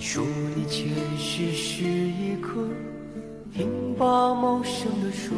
[0.00, 0.24] 你说
[0.56, 0.88] 你前
[1.18, 2.66] 世是一棵
[3.52, 5.34] 挺拔茂盛的树，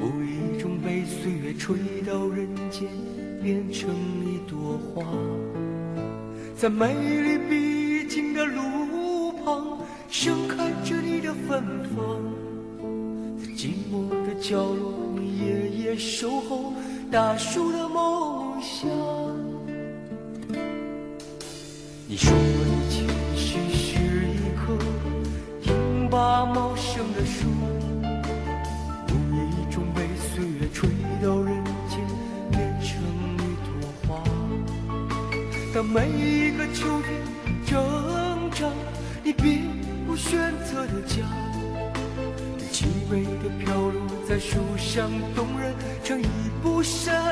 [0.00, 2.88] 无意中被岁月吹到人间，
[3.42, 3.90] 变成
[4.24, 5.04] 一朵花，
[6.56, 9.78] 在美丽必经的路旁，
[10.08, 11.62] 盛开着你的芬
[11.94, 12.18] 芳。
[13.38, 16.72] 在寂寞的角落，你夜夜守候
[17.12, 18.88] 大树的梦想。
[22.08, 22.32] 你说
[35.96, 37.10] 每一个秋天
[37.64, 38.70] 挣扎，
[39.24, 39.60] 你别
[40.06, 41.24] 无选择的家，
[42.58, 46.26] 你轻微的飘落在树上，动人成一
[46.62, 47.25] 部山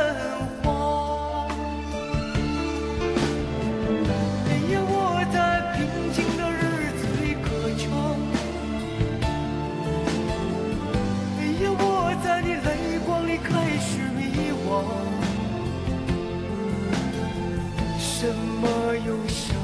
[18.25, 19.55] 什么忧伤，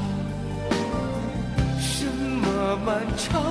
[1.80, 3.42] 什么漫长？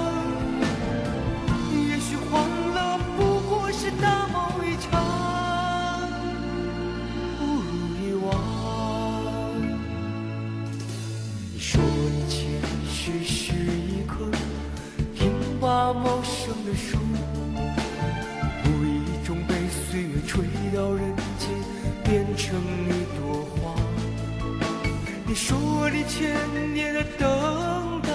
[1.89, 5.01] 也许欢乐不过是大梦一场，
[7.39, 8.27] 不如遗忘。
[11.53, 14.29] 你说你前世是一棵
[15.15, 16.99] 挺拔茂盛的树，
[18.63, 19.55] 无意中被
[19.89, 21.01] 岁月吹到人
[21.39, 21.49] 间，
[22.03, 22.98] 变成一。
[25.29, 28.09] 你说你千年的等待，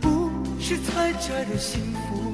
[0.00, 2.32] 不是采摘的幸福。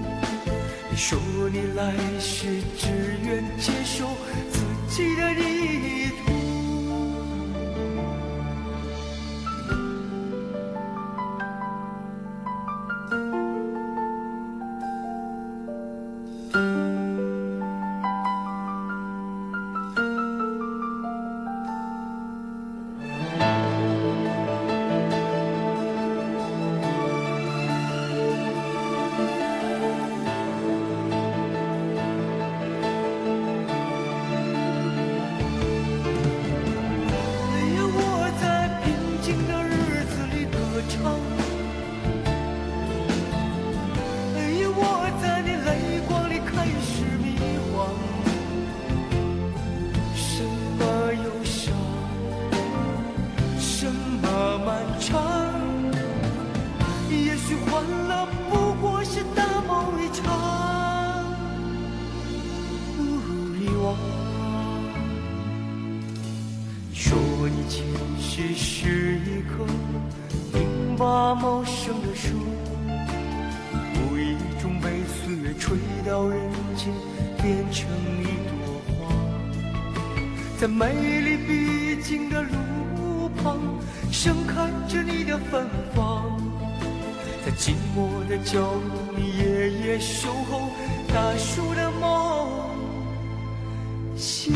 [0.89, 1.19] 你说
[1.53, 2.47] 你来世
[2.79, 2.87] 只
[3.25, 4.07] 愿接受
[4.53, 4.61] 自
[4.95, 6.36] 己的意图。
[57.77, 60.25] 欢乐不过是大梦一场，
[62.97, 63.03] 不
[63.55, 63.95] 遗忘。
[66.89, 67.85] 你说你前
[68.19, 69.67] 世是一棵
[70.55, 72.39] 挺拔茂盛的树，
[73.95, 75.77] 无意中被岁月吹
[76.09, 76.41] 到人
[76.75, 76.91] 间，
[77.43, 77.87] 变成
[78.23, 79.13] 一朵花，
[80.59, 83.59] 在美丽必经的路旁，
[84.11, 86.41] 盛开着你的芬芳。
[87.59, 90.71] 寂寞的角落里夜夜守候
[91.09, 92.49] 大叔的梦
[94.15, 94.53] 想